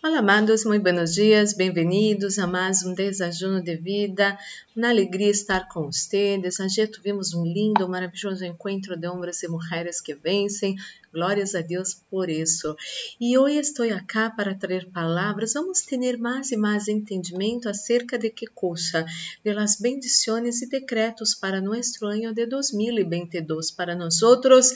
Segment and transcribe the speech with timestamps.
[0.00, 4.38] Olá, amados, muito buenos dias, bem-vindos a mais um desajuno de vida.
[4.76, 6.60] Uma alegria estar com vocês.
[6.60, 10.76] Ayer tivemos um lindo, maravilhoso encontro de homens e mulheres que vencem.
[11.12, 12.76] Glórias a Deus por isso.
[13.20, 15.54] E hoje estou aqui para trazer palavras.
[15.54, 19.04] Vamos ter mais e mais entendimento acerca de que coisa?
[19.44, 24.72] De las bendições e decretos para nosso ano de 2022, para nós outros,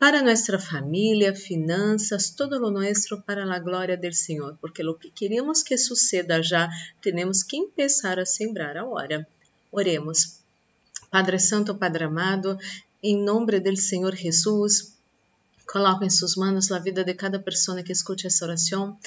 [0.00, 5.10] para nossa família, finanças, todo o nosso para a glória do Senhor porque o que
[5.10, 6.70] queremos que suceda já,
[7.02, 9.28] temos que começar a sembrar agora.
[9.70, 10.38] Oremos.
[11.10, 12.58] Padre Santo, Padre amado,
[13.02, 14.93] em nome do Senhor Jesus,
[15.66, 18.98] coloco em suas mãos a vida de cada pessoa que escute essa oração.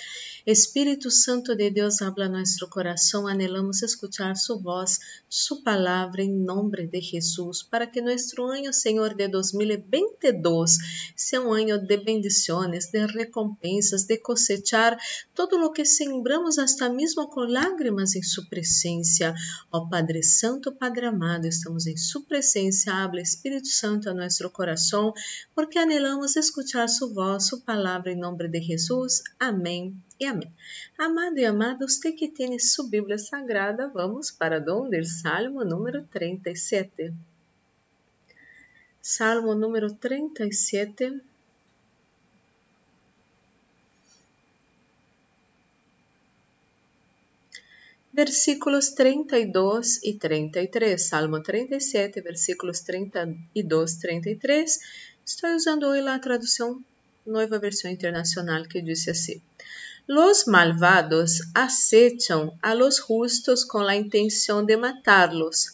[0.46, 4.98] Espírito Santo de Deus, habla nosso coração, anelamos escuchar sua voz,
[5.28, 10.78] sua palavra em nome de Jesus, para que nosso ano, Senhor, de 2022
[11.18, 14.98] seja um ano de bendições, de recompensas, de cosechar
[15.36, 19.34] todo o que sembramos, hasta mesmo com lágrimas em sua presença.
[19.70, 25.14] Ó Padre Santo, Padre amado, estamos em sua presença, habla Espírito Santo a nosso coração,
[25.54, 29.22] porque anelamos escuchar sua voz, sua palavra em nome de Jesus.
[29.40, 30.52] Amém e amém.
[30.98, 35.04] Amado e amada, você que tem sua Bíblia Sagrada, vamos para onde?
[35.04, 37.14] Salmo número 37.
[39.02, 41.22] Salmo número 37.
[48.14, 51.08] Versículos 32 e 33.
[51.08, 54.80] Salmo 37, versículos 32 e 33.
[55.30, 56.82] Estou usando hoje a tradução
[57.26, 59.42] Nova Versão Internacional que disse assim:
[60.08, 65.74] Los malvados acechan a los justos con la intención de matarlos,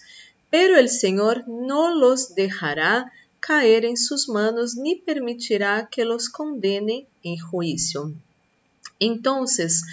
[0.49, 7.05] pero el Señor no los dejará caer en sus manos ni permitirá que los condene
[7.23, 8.11] en juicio.
[8.99, 9.83] Entonces,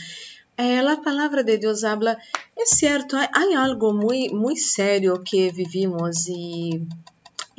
[0.57, 2.17] eh, la palabra de Dios habla,
[2.65, 6.81] cierto, hay, hay algo muy, muy serio que vivimos y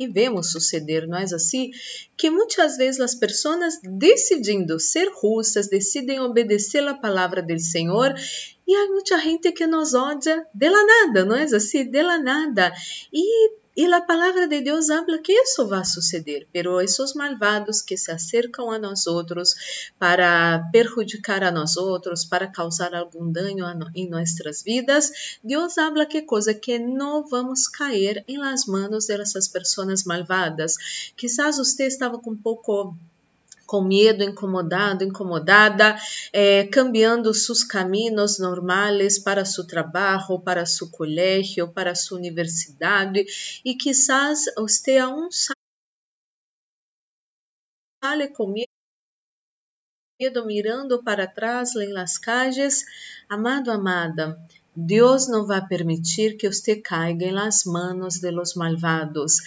[0.04, 1.70] e vemos suceder, não é assim?
[2.16, 8.14] Que muitas vezes as pessoas decidindo ser justas, decidem obedecer a palavra do Senhor
[8.72, 11.90] e há muita gente que nos odia de la nada, não é assim?
[11.90, 12.72] De la nada.
[13.12, 17.96] E e a palavra de Deus habla que isso vai suceder, pero esses malvados que
[17.96, 19.54] se acercam a nós outros
[19.98, 26.20] para perjudicar a nós outros, para causar algum dano em nossas vidas, Deus habla que
[26.20, 30.76] coisa que não vamos cair em las manos dessas pessoas malvadas.
[31.16, 32.94] Quizás você estava com um pouco
[33.72, 35.96] com medo, incomodado, incomodada,
[36.30, 43.24] eh, cambiando seus caminhos normais para seu trabalho, para seu colégio, para sua universidade
[43.64, 45.30] e quizás você aún
[48.04, 52.84] sale com medo mirando para trás em las calles,
[53.26, 54.38] amado, amada,
[54.76, 59.38] Deus não vai permitir que você caiga em las manos de los malvados.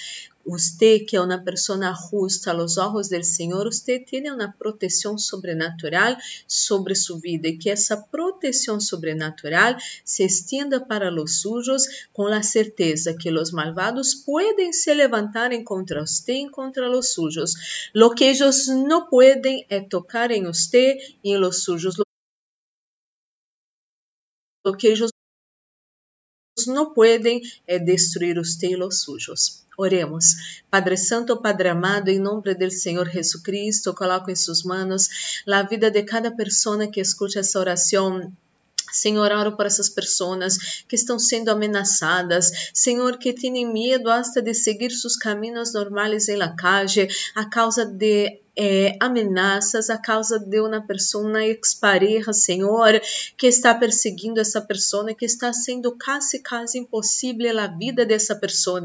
[0.45, 6.15] Usted, que é uma pessoa justa aos olhos do Senhor, você tem uma proteção sobrenatural
[6.47, 12.43] sobre sua vida e que essa proteção sobrenatural se estenda para os sujos com a
[12.43, 17.89] certeza que os malvados podem se levantar contra você e contra os sujos.
[17.95, 21.95] Lo que eles não podem é tocar em você e em los sujos.
[24.63, 25.14] Lo que eles
[26.67, 29.65] não podem é destruir os telos sujos.
[29.77, 30.61] Oremos.
[30.71, 35.09] Padre Santo, Padre amado, em nome do Senhor Jesus Cristo, coloco em suas mãos
[35.45, 38.31] a vida de cada pessoa que escute essa oração
[38.91, 40.57] Senhor, oro por essas pessoas
[40.87, 46.37] que estão sendo ameaçadas, Senhor, que têm medo hasta de seguir seus caminhos normais em
[46.37, 53.01] la calle a causa de é, ameaças a causa de uma pessoa ex-pareja, Senhor,
[53.37, 58.81] que está perseguindo essa pessoa, que está sendo quase, quase impossível a vida dessa pessoa.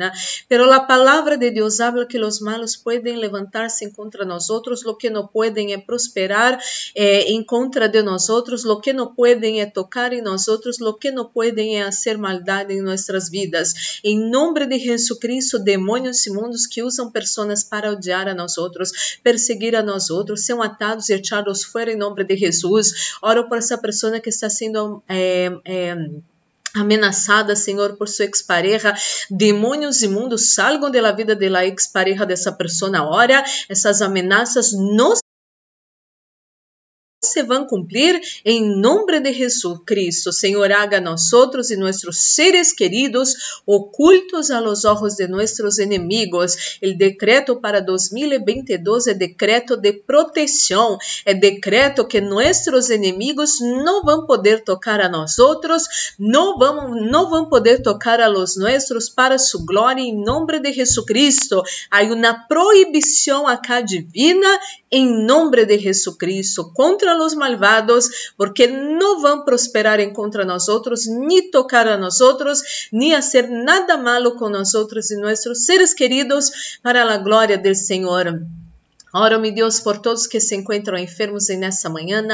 [0.48, 4.96] Pero a palavra de Deus habla que os malos podem levantar-se contra nós outros, lo
[4.96, 6.58] que não podem é prosperar
[6.94, 10.78] eh, em contra de nós outros, lo que não podem é tocar em nós outros,
[10.78, 14.00] lo que não podem é fazer maldade em nossas vidas.
[14.02, 19.18] Em nome de Jesus Cristo, demônios imundos que usam pessoas para odiar a nós outros,
[19.22, 23.12] perseguir seguir a nós outros, são atados e echados fora em nome de Jesus.
[23.20, 25.94] Oro por essa pessoa que está sendo é, é,
[26.74, 28.94] ameaçada, Senhor, por sua expareja.
[29.30, 33.02] Demônios imundos salgam da vida da expareja dessa pessoa.
[33.02, 35.12] Ora, essas ameaças não
[37.32, 40.32] se van cumplir en nombre de Jesucristo.
[40.32, 46.56] Señor, haga a nosotros y nuestros seres queridos ocultos a los ojos de nuestros enemigos.
[46.80, 54.20] El decreto para 2022 es decreto de protección, es decreto que nuestros enemigos no van
[54.20, 55.88] a poder tocar a nosotros,
[56.18, 60.60] no van, no van a poder tocar a los nuestros para su gloria en nombre
[60.60, 61.64] de Jesucristo.
[61.90, 64.48] Hay una prohibición acá divina
[64.90, 68.66] en nombre de Jesucristo contra los malvados, porque
[69.22, 74.52] van a prosperar en contra nosotros, ni tocar a nosotros, ni hacer nada malo con
[74.52, 76.52] nosotros y nuestros seres queridos
[76.82, 78.40] para la gloria del Señor.
[79.12, 82.24] Ora, meu Deus, por todos que se encontram enfermos nessa manhã,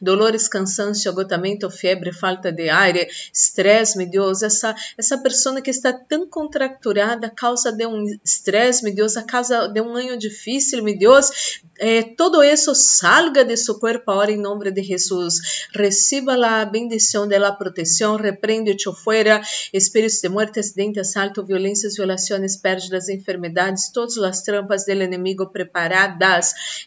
[0.00, 2.94] dolores, cansaço, agotamento, febre, falta de ar,
[3.32, 8.82] estresse, meu Deus, essa, essa pessoa que está tão contracturada a causa de um estresse,
[8.82, 13.56] meu Deus, a causa de um ano difícil, meu Deus, eh, todo isso salga de
[13.56, 15.68] seu corpo agora em nome de Jesus.
[15.72, 19.40] Reciba a bendição da proteção, repreende-te fora,
[19.72, 26.23] espíritos de morte, acidente, assalto, violências, violações, pérdidas, enfermidades, todas as trampas do inimigo preparadas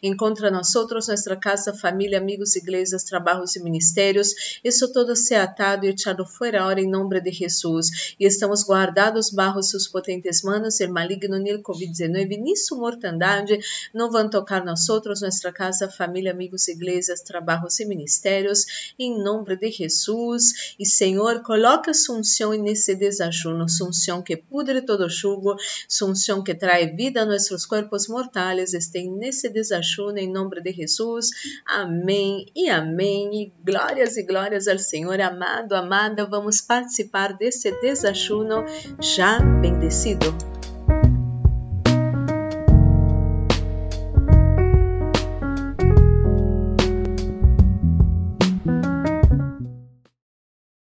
[0.02, 4.36] Encontra nosotros, nuestra casa, familia, amigos, iglesias, trabajos y ministerios.
[4.64, 8.16] Isso todo sea atado e echado fuera ahora em nome de Jesus.
[8.20, 10.82] E estamos guardados bajo sus potentes manos.
[10.82, 13.60] El maligno ni el COVID-19 ni su mortandade
[13.94, 18.66] não vão tocar nosotros, nuestra casa, família, amigos, iglesias, trabajos y ministerios.
[18.98, 20.76] Em nome de Jesus.
[20.80, 25.58] E Senhor, coloca su unción nesse desajuno, su unción que pudre todo jugo,
[25.88, 30.72] su unción que trae vida a nuestros cuerpos mortales, estén nesse desajuno em nome de
[30.72, 31.28] Jesus.
[31.66, 33.42] Amém e amém.
[33.42, 36.26] E glórias e glórias ao Senhor amado, amada.
[36.26, 38.64] Vamos participar desse desajuno
[39.02, 40.28] já bendecido.